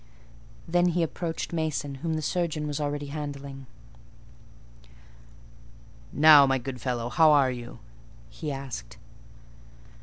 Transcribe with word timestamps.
Then 0.67 0.87
he 0.87 1.03
approached 1.03 1.53
Mason, 1.53 1.93
whom 2.01 2.15
the 2.15 2.23
surgeon 2.23 2.65
was 2.65 2.81
already 2.81 3.05
handling. 3.13 3.67
"Now, 6.11 6.47
my 6.47 6.57
good 6.57 6.81
fellow, 6.81 7.07
how 7.09 7.31
are 7.31 7.51
you?" 7.51 7.77
he 8.27 8.51
asked. 8.51 8.97